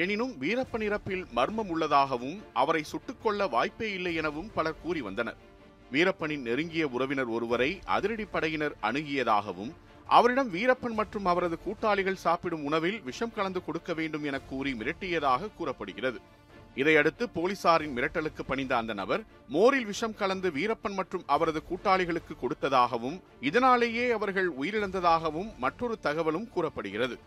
எனினும் 0.02 0.32
வீரப்பன் 0.42 0.84
இறப்பில் 0.86 1.24
மர்மம் 1.36 1.68
உள்ளதாகவும் 1.72 2.38
அவரை 2.60 2.80
சுட்டுக்கொள்ள 2.92 3.46
வாய்ப்பே 3.48 3.88
இல்லை 3.96 4.12
எனவும் 4.20 4.48
பலர் 4.54 4.80
கூறி 4.84 5.00
வந்தனர். 5.00 5.36
வீரப்பனின் 5.92 6.44
நெருங்கிய 6.48 6.84
உறவினர் 6.94 7.30
ஒருவரை 7.36 7.68
அதிரடிப்படையினர் 7.96 8.74
அணுகியதாகவும் 8.88 9.70
அவரிடம் 10.08 10.50
வீரப்பன் 10.54 10.96
மற்றும் 11.00 11.28
அவரது 11.32 11.58
கூட்டாளிகள் 11.66 12.22
சாப்பிடும் 12.24 12.64
உணவில் 12.64 12.98
விஷம் 13.02 13.34
கலந்து 13.36 13.60
கொடுக்க 13.64 13.94
வேண்டும் 14.00 14.24
என 14.24 14.40
கூறி 14.50 14.72
மிரட்டியதாக 14.80 15.50
கூறப்படுகிறது. 15.58 16.18
இதையடுத்து 16.80 17.24
போலீசாரின் 17.36 17.94
மிரட்டலுக்கு 17.96 18.42
பணிந்த 18.46 18.76
அந்த 18.76 18.92
நபர் 19.02 19.24
மோரில் 19.48 19.88
விஷம் 19.92 20.18
கலந்து 20.22 20.50
வீரப்பன் 20.50 20.98
மற்றும் 21.00 21.24
அவரது 21.26 21.62
கூட்டாளிகளுக்கு 21.70 22.36
கொடுத்ததாகவும் 22.42 23.20
இதனாலேயே 23.50 24.06
அவர்கள் 24.10 24.50
உயிரிழந்ததாகவும் 24.60 25.50
மற்றொரு 25.58 25.96
தகவலும் 26.02 26.50
கூறப்படுகிறது. 26.56 27.18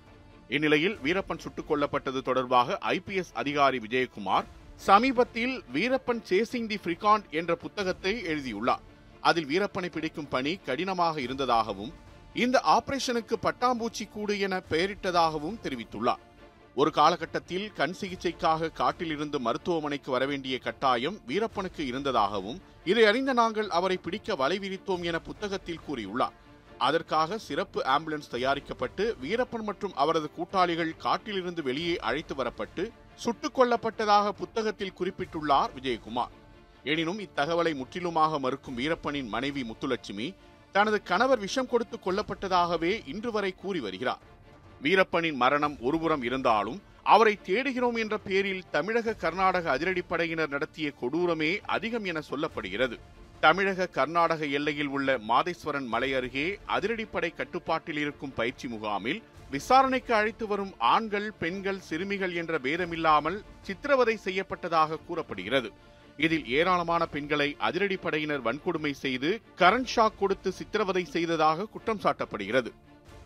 இந்நிலையில் 0.49 0.97
வீரப்பன் 1.03 1.39
சுட்டுக் 1.39 1.69
கொல்லப்பட்டது 1.69 2.21
தொடர்பாக 2.21 2.77
ஐபிஎஸ் 2.81 3.31
அதிகாரி 3.33 3.77
விஜயகுமார் 3.77 4.45
சமீபத்தில் 4.75 5.63
வீரப்பன் 5.73 6.21
சேசிங் 6.29 6.67
தி 6.67 6.77
ஃப்ரிகாண்ட் 6.83 7.29
என்ற 7.29 7.55
புத்தகத்தை 7.55 8.23
எழுதியுள்ளார். 8.23 8.83
அதில் 9.21 9.47
வீரப்பனை 9.47 9.91
பிடிக்கும் 9.91 10.27
பணி 10.27 10.59
கடினமாக 10.65 11.21
இருந்ததாகவும் 11.21 11.91
இந்த 12.33 12.61
ஆபரேஷனுக்கு 12.65 13.35
பட்டாம்பூச்சி 13.41 14.09
கூடு 14.11 14.39
என 14.39 14.61
பெயரிட்டதாகவும் 14.69 15.59
தெரிவித்துள்ளார். 15.63 16.23
ஒரு 16.75 16.91
காலகட்டத்தில் 16.91 17.71
கண் 17.73 17.95
சிகிச்சைக்காக 18.01 18.71
காட்டிலிருந்து 18.71 19.39
மருத்துவமனைக்கு 19.39 20.11
வரவேண்டிய 20.11 20.57
கட்டாயம் 20.59 21.19
வீரப்பனுக்கு 21.27 21.85
இருந்ததாகவும் 21.85 22.61
இதை 22.83 23.05
அறிந்த 23.05 23.33
நாங்கள் 23.33 23.69
அவரை 23.69 23.97
பிடிக்க 23.97 24.35
வலை 24.35 24.59
விரித்தோம் 24.59 25.03
என 25.03 25.19
புத்தகத்தில் 25.19 25.85
கூறியுள்ளார். 25.87 26.35
அதற்காக 26.77 27.37
சிறப்பு 27.37 27.83
ஆம்புலன்ஸ் 27.85 28.29
தயாரிக்கப்பட்டு 28.31 29.15
வீரப்பன் 29.21 29.61
மற்றும் 29.61 29.93
அவரது 29.93 30.31
கூட்டாளிகள் 30.31 30.97
காட்டிலிருந்து 30.97 31.63
வெளியே 31.63 31.97
அழைத்து 31.97 32.35
வரப்பட்டு 32.35 32.91
சுட்டுக் 33.15 33.59
கொல்லப்பட்டதாக 33.59 34.29
புத்தகத்தில் 34.29 34.93
குறிப்பிட்டுள்ளார் 34.99 35.69
விஜயகுமார். 35.81 36.33
எனினும் 36.83 37.19
இத்தகவலை 37.19 37.75
முற்றிலுமாக 37.75 38.39
மறுக்கும் 38.39 38.77
வீரப்பனின் 38.77 39.27
மனைவி 39.27 39.61
முத்துலட்சுமி 39.61 40.33
தனது 40.71 41.03
கணவர் 41.03 41.39
விஷம் 41.39 41.67
கொடுத்து 41.67 41.97
கொல்லப்பட்டதாகவே 41.97 43.07
இன்று 43.07 43.31
வரை 43.31 43.55
கூறி 43.55 43.79
வருகிறார். 43.79 44.19
வீரப்பனின் 44.81 45.35
மரணம் 45.35 45.77
ஒருபுறம் 45.81 46.23
இருந்தாலும் 46.23 46.81
அவரை 47.03 47.39
தேடுகிறோம் 47.43 47.95
என்ற 47.95 48.17
பேரில் 48.17 48.63
தமிழக 48.71 49.13
கர்நாடக 49.13 49.77
அதிரடிப்படையினர் 49.77 50.47
நடத்திய 50.47 50.91
கொடூரமே 51.01 51.59
அதிகம் 51.65 52.03
என 52.03 52.21
சொல்லப்படுகிறது. 52.29 52.99
தமிழக 53.39 53.87
கர்நாடக 53.87 54.45
எல்லையில் 54.57 54.87
உள்ள 54.87 55.17
மாதேஸ்வரன் 55.17 55.87
மலை 55.87 56.13
அருகே 56.13 56.45
அதிரடிப்படை 56.67 57.29
கட்டுப்பாட்டில் 57.35 57.97
இருக்கும் 57.97 58.33
பயிற்சி 58.33 58.67
முகாமில் 58.67 59.19
விசாரணைக்கு 59.51 60.13
அழைத்து 60.13 60.47
வரும் 60.47 60.73
ஆண்கள் 60.77 61.27
பெண்கள் 61.39 61.79
சிறுமிகள் 61.79 62.33
என்ற 62.33 62.57
பேதமில்லாமல் 62.57 63.37
சித்திரவதை 63.61 64.15
செய்யப்பட்டதாக 64.25 64.99
கூறப்படுகிறது. 65.07 65.69
இதில் 66.17 66.45
ஏராளமான 66.47 67.05
பெண்களை 67.05 67.55
அதிரடிப்படையினர் 67.59 68.45
வன்கொடுமை 68.47 68.91
செய்து 68.91 69.41
கரண்ட் 69.57 69.91
ஷாக் 69.95 70.19
கொடுத்து 70.19 70.51
சித்திரவதை 70.51 71.03
செய்ததாக 71.05 71.65
குற்றம் 71.65 72.03
சாட்டப்படுகிறது. 72.03 72.71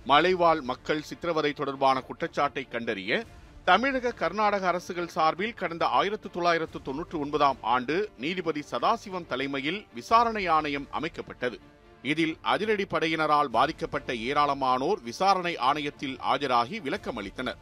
மலைவாழ் 0.06 0.62
மக்கள் 0.62 1.02
சித்திரவதை 1.02 1.54
தொடர்பான 1.54 2.02
குற்றச்சாட்டை 2.02 2.68
கண்டறிய 2.68 3.24
தமிழக 3.66 4.12
கர்நாடக 4.12 4.68
அரசுகள் 4.68 5.12
சார்பில் 5.16 5.54
கடந்த 5.54 5.86
ஆயிரத்து 5.98 6.30
தொள்ளாயிரத்து 6.30 6.82
தொன்னூற்று 6.82 7.20
ஒன்பதாம் 7.20 7.60
ஆண்டு 7.62 7.96
நீதிபதி 8.18 8.62
சதாசிவம் 8.72 9.28
தலைமையில் 9.28 9.86
விசாரணை 9.94 10.48
ஆணையம் 10.48 10.88
அமைக்கப்பட்டது. 11.00 11.58
இதில் 12.04 12.38
அதிரடி 12.42 12.86
படையினரால் 12.86 13.50
பாதிக்கப்பட்ட 13.50 14.14
ஏராளமானோர் 14.14 15.02
விசாரணை 15.04 15.58
ஆணையத்தில் 15.58 16.18
ஆஜராகி 16.34 16.82
விளக்கம் 16.82 17.20
அளித்தனர் 17.22 17.60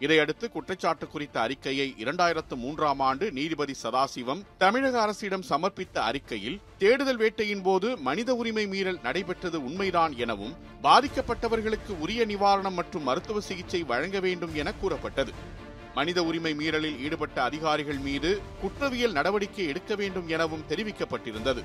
இதையடுத்து 0.00 0.46
குற்றச்சாட்டு 0.50 1.06
குறித்த 1.08 1.40
அறிக்கையை 1.40 1.94
இரண்டாயிரத்து 1.98 2.54
மூன்றாம் 2.54 3.00
ஆண்டு 3.00 3.32
நீதிபதி 3.32 3.74
சதாசிவம் 3.82 4.40
தமிழக 4.58 5.00
அரசிடம் 5.00 5.44
சமர்ப்பித்த 5.48 5.96
அறிக்கையில் 6.00 6.60
தேடுதல் 6.78 7.16
வேட்டையின் 7.16 7.62
போது 7.62 7.88
மனித 7.98 8.34
உரிமை 8.34 8.66
மீறல் 8.66 9.00
நடைபெற்றது 9.02 9.64
உண்மைதான் 9.64 10.14
எனவும் 10.16 10.54
பாதிக்கப்பட்டவர்களுக்கு 10.82 11.94
உரிய 11.98 12.26
நிவாரணம் 12.26 12.78
மற்றும் 12.80 13.02
மருத்துவ 13.02 13.40
சிகிச்சை 13.40 13.82
வழங்க 13.82 14.20
வேண்டும் 14.20 14.54
என 14.54 14.72
கூறப்பட்டது. 14.72 15.34
மனித 15.94 16.24
உரிமை 16.24 16.54
மீறலில் 16.54 16.98
ஈடுபட்ட 16.98 17.42
அதிகாரிகள் 17.42 18.00
மீது 18.08 18.30
குற்றவியல் 18.60 19.12
நடவடிக்கை 19.12 19.66
எடுக்க 19.66 19.94
வேண்டும் 19.94 20.28
எனவும் 20.28 20.66
தெரிவிக்கப்பட்டிருந்தது. 20.68 21.62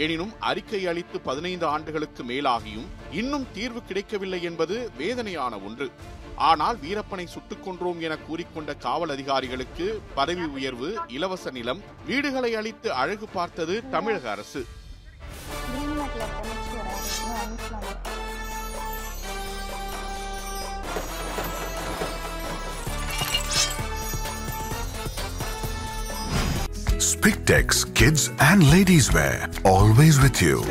எனினும் 0.00 0.32
அறிக்கை 0.40 0.86
அளித்து 0.86 1.20
பதினைந்து 1.20 1.66
ஆண்டுகளுக்கு 1.66 2.22
மேலாகியும் 2.22 2.86
இன்னும் 3.10 3.46
தீர்வு 3.54 3.82
கிடைக்கவில்லை 3.82 4.42
என்பது 4.42 4.90
வேதனையான 4.96 5.58
ஒன்று. 5.58 5.90
ஆனால் 6.36 6.76
வீரப்பனை 6.76 7.24
சுட்டுக் 7.24 7.68
கொன்றோம் 7.68 8.00
என 8.00 8.16
கூறிக்கொண்ட 8.16 8.78
காவல் 8.78 9.10
அதிகாரிகளுக்கு 9.10 10.00
பதவி 10.14 10.44
உயர்வு 10.44 10.98
இலவச 11.08 11.50
நிலம் 11.50 11.80
வீடுகளை 12.06 12.54
அளித்து 12.54 12.92
அழகு 12.92 13.28
பார்த்தது 13.28 13.88
தமிழக 13.88 14.30
அரசு. 14.30 14.66
Spictex 27.00 27.94
Kids 27.94 28.30
and 28.40 28.70
Ladies 28.70 29.10
Wear. 29.10 29.48
Always 29.64 30.20
with 30.20 30.42
you. 30.42 30.62